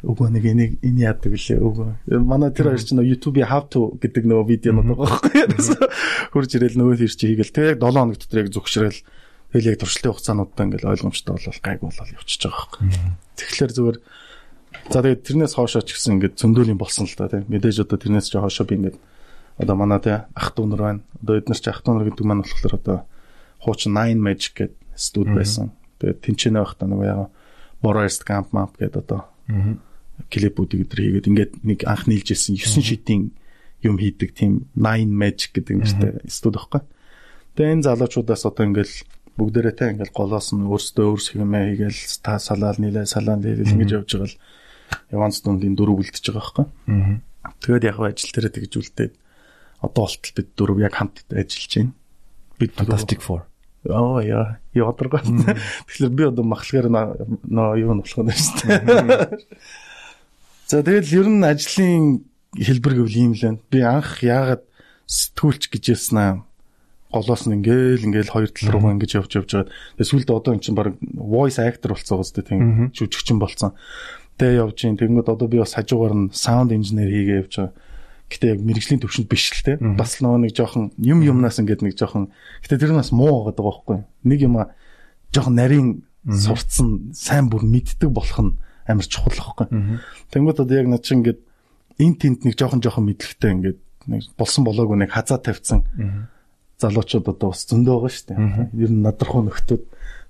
Үгүй 0.00 0.28
нэг 0.32 0.44
энийг 0.48 0.72
энэ 0.80 1.12
яадаг 1.12 1.36
лээ 1.36 1.60
үгүй. 1.60 1.92
Манай 2.24 2.50
тэр 2.56 2.72
хоёр 2.72 2.80
чинь 2.80 3.04
YouTube-ийн 3.04 3.52
how 3.52 3.62
to 3.68 4.00
гэдэг 4.00 4.24
нөгөө 4.24 4.48
видеонууд 4.48 4.96
байгаа 4.96 5.20
байхгүй 5.28 6.32
хурж 6.32 6.50
ирэл 6.56 6.80
нөгөө 6.80 7.04
тэр 7.04 7.12
чи 7.12 7.28
хийгээл. 7.28 7.52
Тэгээ 7.52 7.72
яг 7.76 7.84
7 7.84 8.00
хоног 8.00 8.16
дотор 8.16 8.40
яг 8.40 8.48
зүгшрэл 8.48 9.00
тэгэл 9.52 9.74
яг 9.74 9.78
туршилтын 9.82 10.12
хугацаануудаа 10.14 10.64
ингээл 10.66 10.90
ойлгомжтой 10.94 11.34
болол 11.34 11.60
гайг 11.62 11.80
болол 11.82 12.14
явчихж 12.14 12.42
байгаа 12.46 12.66
байхгүй 12.70 12.86
тэгэхээр 13.34 13.72
зүгээр 13.74 13.98
За 14.88 15.04
тэгээд 15.04 15.26
тэрнээс 15.28 15.54
хоошоо 15.54 15.84
ч 15.84 15.92
гэсэн 15.92 16.16
ингээд 16.16 16.40
зөндөөлийн 16.40 16.80
болсон 16.80 17.04
л 17.04 17.14
та 17.18 17.28
тийм. 17.28 17.44
Мэдээж 17.52 17.84
одоо 17.84 17.98
тэрнээс 18.00 18.32
ч 18.32 18.40
хоошоо 18.40 18.64
би 18.64 18.80
ингээд 18.80 18.96
одоо 19.60 19.76
манай 19.76 20.00
тий 20.00 20.16
ах 20.16 20.48
дүү 20.56 20.66
нар 20.72 20.80
байна. 20.80 21.00
Одоо 21.20 21.34
эдгээр 21.36 21.60
ч 21.60 21.66
ах 21.68 21.84
дүү 21.84 21.92
нар 21.92 22.06
гэдэг 22.08 22.24
маань 22.24 22.42
болохоор 22.42 22.74
одоо 22.80 22.98
хуучин 23.60 23.92
9 23.92 24.16
Magic 24.16 24.52
гэдэг 24.56 24.78
студ 24.96 25.28
байсан. 25.28 25.76
Тэгээд 26.00 26.18
тэнцэнэ 26.24 26.58
байхдаа 26.64 26.88
нөгөө 26.88 27.06
яга 27.06 27.26
Borest 27.84 28.24
Camp 28.24 28.48
Map 28.56 28.72
гэдэг 28.80 29.04
одоо 29.04 29.20
клипүүдийг 30.32 30.88
өдр 30.88 30.98
хийгээд 31.00 31.28
ингээд 31.28 31.52
нэг 31.60 31.80
анх 31.84 32.08
нийлж 32.08 32.32
ирсэн 32.32 32.56
9 32.56 32.80
шидийн 32.80 33.36
юм 33.84 33.96
хийдэг 34.00 34.32
тийм 34.32 34.68
9 34.76 35.12
Magic 35.12 35.52
гэдэг 35.56 35.76
нэртэй 35.76 36.10
студ 36.28 36.56
байхгүй. 36.56 36.82
Тэгээд 37.56 37.72
энэ 37.80 37.86
залуучуудаас 37.88 38.44
одоо 38.48 38.64
ингээд 38.64 38.92
бүгдээрээ 39.36 39.74
те 39.76 39.84
ингээд 39.92 40.12
голоос 40.12 40.52
нь 40.52 40.64
өөрсдөө 40.68 41.36
хэмээ 41.36 41.64
хийгээл 41.72 42.00
та 42.20 42.36
салаал 42.36 42.76
нийлээ 42.76 43.08
салаан 43.08 43.40
нийлээ 43.40 43.72
ингэж 43.72 43.90
явж 43.96 44.10
байгаа 44.12 44.28
л 44.28 44.36
Яванс 45.10 45.42
дундын 45.42 45.76
дөрөв 45.76 46.00
үлдчихэж 46.02 46.32
байгаа 46.34 46.66
байхгүй. 46.66 47.20
Тэгээд 47.60 47.88
яг 47.88 47.98
ажил 48.00 48.32
дээр 48.34 48.48
тэгж 48.52 48.72
үлдээд 48.78 49.12
одоо 49.80 50.02
болтол 50.04 50.32
бид 50.36 50.48
дөрөв 50.56 50.78
яг 50.84 50.94
хамт 50.94 51.24
ажиллаж 51.30 51.72
байна. 51.76 51.92
Бид 52.60 52.72
Fantastic 52.76 53.20
Four. 53.24 53.48
Оо 53.88 54.20
яа, 54.20 54.60
яадргаа. 54.76 55.24
Тэгэхээр 55.24 56.12
би 56.12 56.24
одоо 56.28 56.44
махлагаар 56.44 56.88
нөө 57.48 57.80
юу 57.80 57.96
нь 57.96 58.02
болох 58.04 58.18
юм 58.20 58.28
шүү 58.28 58.68
дээ. 58.68 59.40
За 60.68 60.84
тэгэл 60.84 61.16
ер 61.24 61.28
нь 61.32 61.40
ажлын 61.40 62.28
хэлбэр 62.52 62.94
гэвэл 63.00 63.16
ийм 63.16 63.32
л 63.32 63.40
байна. 63.40 63.64
Би 63.72 63.80
анх 63.80 64.20
яагаад 64.20 64.68
сэтгүүлч 65.08 65.72
гэж 65.72 65.84
яснаа 65.96 66.44
голоос 67.10 67.48
нь 67.48 67.58
ингээл 67.58 68.06
ингээл 68.06 68.30
хоёр 68.36 68.50
тал 68.54 68.70
руу 68.70 68.92
ингэж 68.94 69.18
явж 69.18 69.32
явж 69.34 69.50
байгаа. 69.50 69.72
Тэгээ 69.98 70.10
сүүлдээ 70.12 70.36
одоо 70.38 70.52
эн 70.54 70.62
чинь 70.62 70.78
баг 70.78 70.94
voice 71.00 71.58
actor 71.58 71.96
болцсон 71.96 72.22
гоос 72.22 72.30
тийм 72.30 72.94
жүжигчин 72.94 73.42
болцсон 73.42 73.74
тэ 74.40 74.56
явж 74.56 74.76
гин 74.80 74.96
тэгэнгүүт 74.96 75.28
одоо 75.28 75.48
би 75.52 75.60
бас 75.60 75.76
хажуугаар 75.76 76.16
нь 76.16 76.32
саунд 76.32 76.72
инженер 76.72 77.12
хийгээ 77.12 77.40
явж 77.44 77.52
байгаа. 77.60 77.76
Гэтэ 78.32 78.46
яг 78.56 78.60
мэрэгжлийн 78.64 79.00
төвшөнд 79.04 79.28
биш 79.28 79.52
л 79.52 79.64
те. 79.66 79.76
Бас 79.76 80.24
нөгөө 80.24 80.40
нэг 80.48 80.52
жоохон 80.56 80.96
юм 80.96 81.20
юмнаас 81.20 81.60
ингээд 81.60 81.84
нэг 81.84 82.00
жоохон 82.00 82.32
гэтэ 82.64 82.80
тэр 82.80 82.96
нас 82.96 83.12
муу 83.12 83.44
байгаа 83.44 83.60
байхгүй. 83.60 83.98
Нэг 84.24 84.38
юм 84.48 84.56
жоохон 85.28 85.54
нарийн 85.60 85.88
сурцсан 86.24 87.12
сайн 87.12 87.52
бүр 87.52 87.68
мэддэг 87.68 88.08
болох 88.08 88.40
нь 88.40 88.56
амар 88.88 89.04
чухал 89.04 89.36
байхгүй. 89.36 89.66
Тэнгүүд 90.32 90.62
одоо 90.64 90.76
яг 90.78 90.88
над 90.88 91.04
чинь 91.04 91.20
ингээд 91.20 91.40
эн 92.00 92.14
тент 92.16 92.40
нэг 92.48 92.54
жоохон 92.56 92.80
жоохон 92.80 93.04
мэдлэгтэй 93.10 93.50
ингээд 93.50 93.80
нэг 94.08 94.22
болсон 94.38 94.64
болоогүй 94.64 94.96
нэг 94.96 95.12
хазаа 95.12 95.42
тавьсан 95.42 95.84
залуучууд 96.80 97.28
одоо 97.28 97.52
бас 97.52 97.66
зөндөө 97.68 97.94
байгаа 97.98 98.12
шүү 98.14 98.26
дээ. 98.30 98.38
Ер 98.78 98.90
нь 98.90 99.04
надрахуу 99.04 99.44
нөхдүүд. 99.44 99.82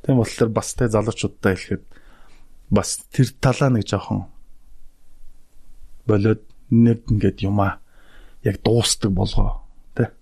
Тийм 0.03 0.17
болохоор 0.19 0.51
бас 0.51 0.75
тэ 0.75 0.91
залуучуудтай 0.91 1.55
хэлэхэд 1.55 1.85
бас 2.71 3.03
тэр 3.11 3.35
талаа 3.43 3.71
нэг 3.75 3.85
жоохон 3.87 4.31
болоод 6.07 6.43
нэг 6.71 7.11
ингээд 7.11 7.43
юмаа 7.45 7.83
яг 8.47 8.63
дуустдаг 8.63 9.11
болгоо. 9.11 9.67
Тэ. 9.95 10.15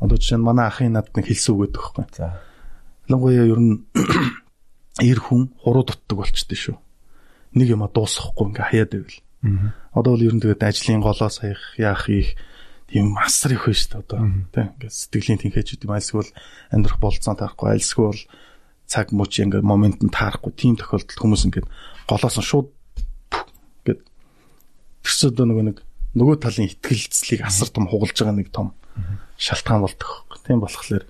Одоо 0.00 0.16
жишээ 0.16 0.40
нь 0.40 0.46
манай 0.46 0.66
ахын 0.66 0.96
над 0.96 1.12
нэг 1.12 1.28
хэлсэн 1.28 1.52
үг 1.54 1.60
гэдэг 1.68 1.80
байхгүй. 1.80 2.04
За. 2.16 2.40
Ялангуяа 3.06 3.46
ер 3.46 3.60
нь 3.60 3.74
эр 5.12 5.20
хүн 5.20 5.52
хуруу 5.60 5.84
дутдаг 5.84 6.16
болчтой 6.16 6.56
шүү. 6.56 6.76
Нэг 7.54 7.68
юма 7.76 7.92
дуусахгүй 7.92 8.50
ингээ 8.50 8.66
хаяад 8.72 8.90
байвал. 8.92 9.20
Одоо 9.92 10.10
бол 10.16 10.26
ер 10.26 10.34
нь 10.34 10.40
тэгээд 10.40 10.64
ажлын 10.64 11.04
голоо 11.04 11.28
саях 11.28 11.60
яах 11.78 12.08
их 12.08 12.34
тийм 12.88 13.16
асар 13.18 13.52
их 13.52 13.66
байна 13.66 13.78
шүү 13.78 13.90
дээ 13.92 14.02
одоо 14.02 14.18
тийм 14.52 14.66
ингээд 14.74 14.94
сэтгэлийн 14.94 15.40
тэнхээч 15.42 15.68
гэдэг 15.74 15.86
юм 15.86 15.96
альсгүй 15.96 16.18
бол 16.22 16.32
амьдрах 16.70 16.98
болцоо 17.02 17.34
таарахгүй 17.34 17.68
альсгүй 17.74 18.04
бол 18.06 18.22
цаг 18.86 19.10
мөч 19.10 19.42
ингээд 19.42 19.66
момент 19.66 20.00
нь 20.02 20.14
таарахгүй 20.14 20.52
тийм 20.54 20.74
тохиолдолд 20.78 21.18
хүмүүс 21.18 21.42
ингээд 21.50 21.66
голоос 22.06 22.36
нь 22.38 22.46
шууд 22.46 22.68
ингээд 23.82 24.00
тэрс 25.02 25.20
одоо 25.26 25.44
нөгөө 25.46 25.64
нэг 25.70 25.78
нөгөө 26.16 26.36
талын 26.40 26.70
ихтгэлцлийг 26.70 27.42
асар 27.44 27.68
том 27.68 27.90
хугалж 27.90 28.16
байгаа 28.16 28.38
нэг 28.40 28.48
том 28.54 28.72
шалтгаан 29.36 29.84
болдог. 29.84 30.24
Тийм 30.46 30.62
болохоор 30.62 31.04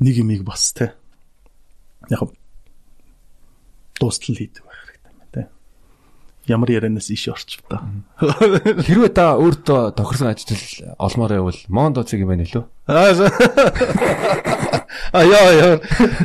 нэг 0.00 0.14
юмыг 0.16 0.42
бас 0.46 0.72
те 0.72 0.94
яг 2.08 2.24
дуустал 4.00 4.36
хийдэг 4.38 4.64
байх. 4.64 4.89
Ямар 6.48 6.70
ярианаас 6.72 7.10
иш 7.10 7.28
орчих 7.28 7.60
та. 7.68 7.84
Хэрвээ 8.86 9.12
та 9.12 9.36
өөртөө 9.36 9.92
тохирсон 9.98 10.32
ажил 10.32 10.56
олмоор 10.96 11.36
байвал 11.36 11.60
Мондо 11.68 12.02
цэг 12.02 12.24
юм 12.24 12.32
байна 12.32 12.48
лөө. 12.48 12.64
Аа 15.12 15.24
яа 15.26 15.50
яа. 15.52 15.78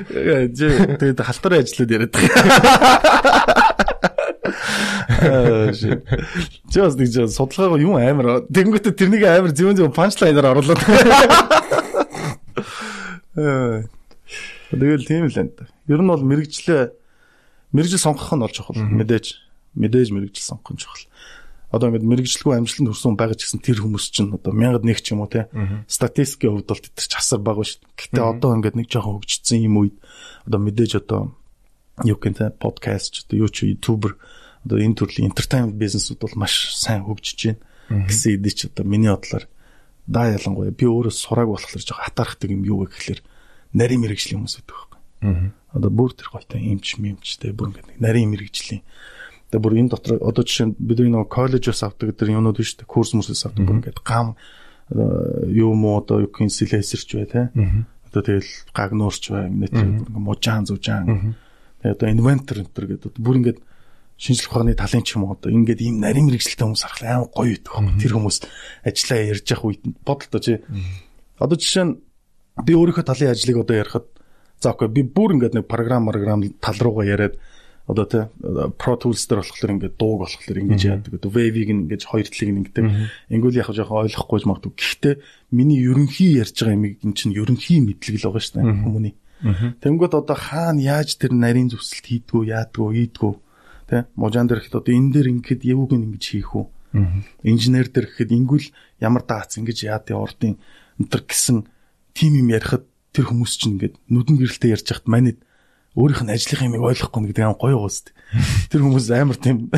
Тэгээд 0.07 1.19
халтарын 1.19 1.65
ажлууд 1.65 1.91
яриад 1.91 2.13
байгаа. 2.15 3.75
Жос 6.69 6.95
нэг 6.95 7.09
жоо 7.11 7.27
судалгаагаа 7.27 7.81
юм 7.81 7.95
амар. 7.97 8.45
Тэнгүүтээ 8.49 8.93
тэрнийг 8.93 9.23
амар 9.25 9.51
зөвөн 9.51 9.77
зөв 9.77 9.93
панчлайнаар 9.95 10.53
оруулаад. 10.53 10.81
Тэгэл 14.71 15.05
тийм 15.07 15.27
л 15.27 15.37
энэ. 15.37 15.65
Ер 15.89 16.01
нь 16.01 16.09
бол 16.09 16.23
мэрэгжлээ 16.23 16.93
мэрэгжил 17.73 18.01
сонгох 18.01 18.31
нь 18.33 18.43
бол 18.43 18.53
чухал. 18.53 18.77
Мэдээж 18.77 19.45
мэдээж 19.75 20.09
мэрэгжил 20.11 20.47
сонгох 20.55 20.73
нь 20.73 20.81
чухал. 20.81 21.05
Одоо 21.71 21.91
ингээд 21.91 22.07
мэрэгжлгүй 22.07 22.53
амжилтанд 22.55 22.89
хүрсэн 22.91 23.19
байгаа 23.19 23.35
ч 23.35 23.41
гэсэн 23.45 23.61
тэр 23.61 23.79
хүмүүс 23.83 24.05
чинь 24.09 24.31
одоо 24.31 24.53
1001 24.55 25.03
ч 25.03 25.07
юм 25.11 25.21
уу 25.21 25.31
те 25.31 25.51
статистикийн 25.91 26.55
хувьд 26.55 26.69
бол 26.71 26.79
тэр 26.79 27.07
ч 27.07 27.13
асар 27.19 27.39
бага 27.43 27.67
шүү 27.67 27.83
дээ. 27.83 27.99
Гэтэ 27.99 28.21
одоо 28.23 28.49
ингээд 28.55 28.79
нэг 28.79 28.87
жоохон 28.87 29.19
хөгжсөн 29.19 29.59
юм 29.59 29.75
үед 29.83 29.95
одоо 30.47 30.59
мэдээж 30.63 30.91
одоо 31.03 31.35
юу 32.07 32.15
юм 32.15 32.35
подкаст 32.59 33.27
одоо 33.27 33.35
юу 33.43 33.49
ч 33.51 33.67
ютубер 33.67 34.15
одоо 34.63 34.77
энэ 34.79 34.95
төрлийн 34.95 35.29
entertainment 35.31 35.75
бизнесүүд 35.75 36.19
бол 36.21 36.35
маш 36.39 36.75
сайн 36.75 37.03
хөгжиж 37.03 37.39
байна 37.89 38.07
гэсэн 38.09 38.39
эдий 38.39 38.53
ч 38.53 38.59
одоо 38.71 38.85
миний 38.85 39.11
бодлоор 39.11 39.45
да 40.07 40.29
ялангуяа 40.29 40.71
би 40.71 40.85
өөрөө 40.85 41.13
сурааг 41.13 41.49
болохоор 41.49 41.81
жоохон 41.81 42.05
хатаархдаг 42.05 42.49
юм 42.49 42.65
юу 42.65 42.85
вэ 42.85 42.93
гэхэлэр 42.93 43.21
нарийн 43.73 44.01
мэрэгжлийн 44.05 44.39
хүмүүс 44.41 44.55
байдаг 44.61 44.75
байхгүй. 44.75 45.51
Одоо 45.73 45.91
бүр 45.91 46.11
тэр 46.13 46.29
гойтой 46.29 46.61
юмч 46.61 46.97
мэмчтэй 47.01 47.51
бүр 47.53 47.73
ингээд 47.73 48.01
нарийн 48.01 48.29
мэрэгжлийн 48.33 48.81
Тэгээ 49.51 49.61
бүр 49.61 49.73
энэ 49.77 49.91
дотор 49.93 50.17
одоо 50.21 50.43
жишээ 50.43 50.67
нь 50.71 50.75
бидний 50.79 51.13
нөгөө 51.13 51.29
коллежоос 51.29 51.81
авдаг 51.85 52.17
тэр 52.17 52.33
юмнууд 52.33 52.57
биш 52.57 52.75
үү? 52.79 52.89
Курс 52.89 53.13
мөрсөөс 53.13 53.45
авдаг 53.45 53.63
бүр 53.65 53.77
ингээд 53.81 53.99
гам 54.01 54.35
юу 55.49 55.73
муу 55.73 56.01
одоо 56.01 56.25
юу 56.25 56.31
гин 56.33 56.49
сэлэсэрч 56.49 57.09
бай 57.17 57.27
тэ. 57.29 57.49
Одоо 58.09 58.21
тэгэл 58.25 58.51
гагнуурч 58.73 59.23
бай 59.29 59.49
ингээд 59.49 60.09
бүр 60.09 60.21
мужаан 60.21 60.65
зүжаан. 60.65 61.37
Тэгээ 61.81 61.93
одоо 61.93 62.07
инвентор 62.09 62.57
энэ 62.61 62.73
төр 62.73 62.85
гэдэг 62.97 63.17
бүр 63.21 63.37
ингээд 63.41 63.59
шинжлэх 64.17 64.51
ухааны 64.51 64.73
талын 64.73 65.03
ч 65.03 65.19
юм 65.19 65.27
уу 65.27 65.35
одоо 65.35 65.51
ингээд 65.51 65.81
ийм 65.81 65.99
нарийн 65.99 66.29
мэрэгчлэлтэй 66.29 66.65
хүмүүс 66.65 66.83
харах 66.87 67.03
амар 67.03 67.29
гоё 67.35 67.53
байдаг 67.53 67.73
юм. 67.75 67.87
Тэр 67.99 68.11
хүмүүс 68.15 68.37
ажиллаа 68.87 69.19
ярьж 69.29 69.45
явах 69.51 69.65
үед 69.67 69.81
бодолтой 70.07 70.41
чи. 70.41 70.53
Одоо 71.35 71.57
жишээ 71.59 71.85
нь 71.85 71.93
би 72.63 72.71
өөрийнхөө 72.73 73.03
талын 73.03 73.33
ажлыг 73.35 73.57
одоо 73.59 73.75
ярихад 73.75 74.05
за 74.63 74.71
окей 74.71 74.87
би 74.87 75.03
бүр 75.03 75.35
ингээд 75.35 75.59
нэг 75.59 75.67
програм 75.67 76.07
програм 76.07 76.39
тал 76.63 76.79
руугаа 76.79 77.05
яриад 77.05 77.35
одоо 77.85 78.05
тэ 78.09 78.19
Pro 78.81 78.97
Tools 78.97 79.29
дээр 79.29 79.45
болохоор 79.45 79.73
ингээд 79.77 79.95
дууг 80.01 80.25
болохоор 80.25 80.57
ингэж 80.57 80.81
яадаг. 80.89 81.11
Одоо 81.21 81.29
Wave-ийг 81.29 81.69
ингэж 81.69 82.01
хоёр 82.09 82.25
талыг 82.25 82.73
ингэдэг. 82.73 82.85
Ингүүл 83.29 83.59
яг 83.61 83.69
жоохон 83.69 84.09
ойлгохгүй 84.09 84.39
ч 84.41 84.45
магадгүй. 84.49 84.73
Гэхдээ 84.73 85.15
миний 85.53 85.85
ерөнхий 85.85 86.41
ярьж 86.41 86.57
байгаа 86.65 86.73
юм 86.73 86.85
ин 86.97 87.13
чинь 87.13 87.37
ерөнхий 87.37 87.79
мэдлэг 87.85 88.17
л 88.17 88.25
байгаа 88.33 88.41
шүү 88.41 88.55
дээ 88.57 88.81
хүмүүний. 88.81 89.15
Тэнгүүд 89.85 90.13
одоо 90.17 90.37
хаана 90.37 90.81
яаж 90.81 91.21
тэр 91.21 91.37
нарийн 91.37 91.69
зүсэлт 91.69 92.09
хийдгүү, 92.09 92.49
яадгүү, 92.49 92.89
ийдгүү 93.05 93.33
тэ 93.85 94.09
можан 94.17 94.49
дээр 94.49 94.65
ихэд 94.65 94.81
одоо 94.81 94.93
энэ 94.95 95.11
дээр 95.13 95.27
ингэхэд 95.37 95.61
явууг 95.69 95.93
ингэж 95.93 96.23
хийх 96.25 96.57
үү? 96.57 96.65
Инженер 97.45 97.93
дээр 97.93 98.09
ихэд 98.09 98.33
ингүүл 98.33 98.67
ямар 98.97 99.21
даац 99.21 99.61
ингэж 99.61 99.85
яад 99.85 100.09
ордын 100.09 100.57
өнтер 100.97 101.21
гэсэн 101.21 101.69
тим 102.17 102.33
юм 102.33 102.49
ярихад 102.49 102.89
тэр 103.13 103.29
хүмүүс 103.29 103.53
чинь 103.61 103.77
ингээд 103.77 104.01
нүдэн 104.09 104.35
гэрэлтэй 104.41 104.73
ярьж 104.73 104.87
хахад 104.89 105.05
манайд 105.11 105.39
өөрийнх 105.95 106.23
нь 106.27 106.33
ажлынхаа 106.35 106.67
юмыг 106.67 106.83
ойлгохгүй 106.83 107.19
нэг 107.23 107.29
гэдэг 107.31 107.55
гоё 107.55 107.79
гоос. 107.79 108.03
Тэр 108.69 108.83
хүмүүс 108.83 109.07
амар 109.15 109.39
тийм 109.39 109.71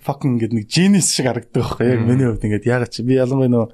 fucking 0.00 0.40
ингээд 0.40 0.56
нэг 0.56 0.66
genius 0.66 1.12
шиг 1.12 1.28
харагддаг 1.28 1.60
байхгүй 1.60 1.86
яг 1.92 2.00
миний 2.08 2.26
хувьд 2.26 2.44
ингээд 2.48 2.64
ягаад 2.64 2.92
чи 2.92 3.04
би 3.04 3.20
ялангуяа 3.20 3.52
нөө 3.52 3.66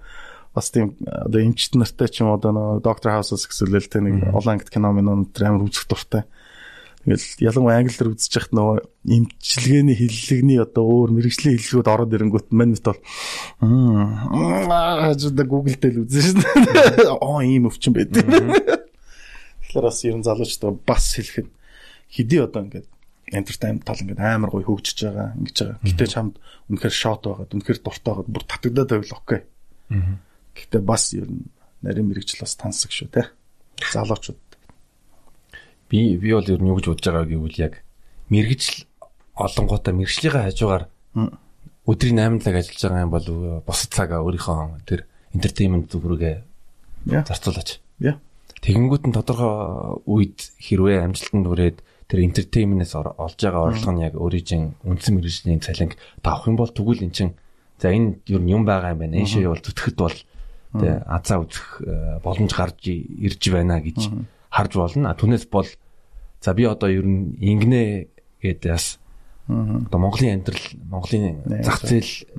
бас 0.55 0.71
тийм 0.75 0.99
одоо 1.07 1.41
эмчт 1.41 1.79
нартай 1.79 2.11
ч 2.11 2.27
юм 2.27 2.35
одоо 2.35 2.51
нөө 2.51 2.83
доктор 2.83 3.15
хаусаас 3.15 3.47
гэсэлэл 3.47 3.87
тэ 3.87 4.03
нэг 4.03 4.35
олон 4.35 4.59
ангит 4.59 4.75
кино 4.75 4.91
минь 4.91 5.31
тэр 5.31 5.55
амар 5.55 5.71
үзэх 5.71 5.87
дуртай. 5.87 6.27
Тэгэл 7.03 7.51
ялангуяа 7.51 7.83
англиар 7.83 8.15
үзэж 8.15 8.31
яхад 8.39 8.55
нөгөө 8.55 8.79
эмчилгээний 9.11 9.97
хиллэгний 9.99 10.59
одоо 10.63 10.87
өөр 10.87 11.11
мэрэгжлийн 11.19 11.59
хиллгүүд 11.59 11.91
ороод 11.91 12.15
ирэнгүүт 12.15 12.55
мань 12.55 12.79
мэт 12.79 12.87
бол 12.87 13.01
аа 14.71 15.11
Google 15.51 15.79
дээр 15.83 16.07
үзэн 16.07 16.23
шин. 16.23 16.39
Оо 17.19 17.43
ийм 17.43 17.67
өвчин 17.67 17.91
байдаг. 17.91 18.23
Тэгэхээр 19.73 19.89
бас 19.89 20.05
ерэн 20.05 20.21
залуучдаа 20.21 20.71
бас 20.85 21.17
хэлэхэд 21.17 21.49
хэдий 22.13 22.41
одоо 22.45 22.61
ингээд 22.69 22.87
entertainment 23.33 23.89
тал 23.89 23.97
ингээд 23.97 24.21
амар 24.21 24.53
гоё 24.53 24.69
хөгжиж 24.69 25.09
байгаа 25.09 25.33
ингэж 25.41 25.57
байгаа. 25.65 25.81
Гэтэ 25.81 26.13
чамд 26.13 26.35
үнэхээр 26.69 26.93
шот 26.93 27.25
байгаад 27.25 27.55
үнэхээр 27.57 27.81
дуртай 27.81 28.13
байгаад 28.13 28.29
бүр 28.29 28.45
татагдаад 28.45 28.91
байвал 28.93 29.17
окей. 29.17 29.41
Гэтэ 30.53 30.79
бас 30.85 31.17
ер 31.17 31.25
нь 31.25 31.49
нарийн 31.81 32.05
мэрэгжил 32.05 32.45
бас 32.45 32.53
тансаг 32.61 32.93
шүү 32.93 33.09
те. 33.09 33.33
Залуучууд. 33.81 34.37
Би 35.89 36.21
би 36.21 36.29
бол 36.37 36.45
ер 36.45 36.61
нь 36.61 36.69
юу 36.69 36.77
гэж 36.77 36.87
бодож 36.93 37.07
байгаа 37.09 37.33
гэвэл 37.33 37.65
яг 37.65 37.81
мэрэгжил 38.29 38.85
олонгуудаа 39.41 39.97
мэрэгжлийн 39.97 40.53
хажуугаар 40.53 40.85
өдрийн 41.89 42.21
8 42.21 42.45
цаг 42.45 42.55
ажиллаж 42.61 42.83
байгаа 42.85 43.05
юм 43.09 43.13
бол 43.17 43.29
бос 43.65 43.81
цагаа 43.89 44.21
өөрийнхөө 44.21 44.85
тэр 44.85 45.09
entertainment 45.33 45.89
зүгрүүгээ 45.89 46.37
зарцуулаач. 47.09 47.81
Яа. 48.05 48.21
Тэгэнгүүт 48.63 49.05
нь 49.11 49.17
тодорхой 49.17 49.99
үед 50.07 50.39
хэрвээ 50.63 51.03
амжилтанд 51.03 51.47
хүрээд 51.51 51.79
тэр 52.07 52.21
entertainment-ээс 52.23 52.95
олж 52.95 53.39
байгаа 53.43 53.75
орлого 53.75 53.91
нь 53.91 54.05
яг 54.07 54.15
өөрийн 54.15 54.79
үндсэн 54.87 55.19
мэрэгжлийн 55.19 55.59
цалинг 55.59 55.99
тавах 56.23 56.47
юм 56.47 56.55
бол 56.55 56.71
тэгвэл 56.71 57.03
эн 57.03 57.11
чинь 57.11 57.35
за 57.83 57.91
энэ 57.91 58.23
юу 58.31 58.39
юм 58.39 58.63
байгаа 58.63 58.95
юм 58.95 59.03
байна. 59.03 59.19
Энэ 59.19 59.33
шээ 59.35 59.51
бол 59.51 59.59
зүтгэхэд 59.59 59.99
бол 59.99 60.19
тэ 60.79 60.89
азаа 61.11 61.43
үзэх 61.43 61.67
боломж 62.23 62.53
гарч 62.55 62.87
ирж 62.87 63.43
байна 63.51 63.83
гэж 63.83 63.99
харж 64.55 64.73
болно. 64.79 65.11
Түүнээс 65.11 65.51
бол 65.51 65.67
за 66.39 66.55
би 66.55 66.63
одоо 66.63 66.87
ер 66.87 67.03
нь 67.03 67.35
ингэнэ 67.43 67.83
гэдээс 68.47 68.87
одоо 69.51 69.99
Монголын 69.99 70.39
амьдрал, 70.39 70.67
Монголын 70.87 71.43
зах 71.67 71.83
зээл 71.83 72.31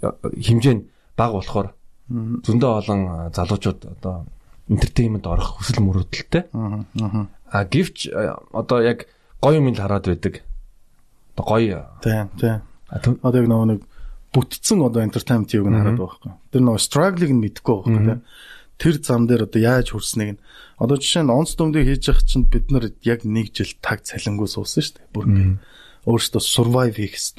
хэмжээ 0.00 0.74
нь 0.80 0.88
бага 1.12 1.36
болохоор 1.36 1.68
зөндөө 2.08 2.70
олон 2.80 3.00
залуучууд 3.36 3.80
одоо 4.00 4.24
entertainment 4.70 5.26
орох 5.26 5.58
хүсэл 5.58 5.82
мөрөөдөлтэй. 5.82 6.42
Аа 6.52 7.64
гэвч 7.66 8.12
одоо 8.52 8.78
яг 8.82 9.06
гоё 9.42 9.58
юм 9.58 9.72
л 9.72 9.80
хараад 9.80 10.06
байдаг. 10.06 10.42
Одоо 11.34 11.44
гоё. 11.44 11.80
Тийм, 12.02 12.30
тийм. 12.38 12.62
Одоо 13.22 13.38
яг 13.42 13.48
нөгөө 13.50 13.68
нэг 13.74 13.80
бүтцэн 14.32 14.80
одоо 14.84 15.02
entertainment 15.02 15.50
юуг 15.52 15.68
нь 15.68 15.76
хараад 15.76 15.98
байгаа 15.98 16.18
байхгүй. 16.22 16.32
Тэр 16.54 16.62
нөгөө 16.62 16.82
struggle-ыг 16.86 17.32
нь 17.32 17.42
мэдэхгүй 17.42 17.76
байгаа 17.82 17.92
байхгүй. 17.92 18.20
Тэр 18.80 18.94
зам 19.02 19.26
дээр 19.28 19.46
одоо 19.46 19.60
яаж 19.60 19.92
хүрснийг 19.92 20.30
нь 20.36 20.42
одоо 20.80 20.96
жишээ 20.98 21.22
нь 21.22 21.34
онц 21.34 21.54
дөмдөө 21.54 21.82
хийж 21.86 22.02
явах 22.10 22.24
чинь 22.26 22.48
бид 22.48 22.66
нар 22.72 22.90
яг 23.06 23.22
нэг 23.22 23.54
жил 23.54 23.70
таг 23.78 24.02
цалингүй 24.02 24.48
суусан 24.48 24.82
шүү 24.82 24.94
дээ. 24.98 25.12
Бүр 25.14 25.24
ингэ 25.28 25.46
өөрөөсөө 26.08 26.42
survive 26.42 26.96
хийх 26.98 27.14
хэрэгтэй. 27.14 27.38